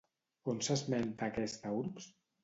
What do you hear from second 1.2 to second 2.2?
aquesta urbs?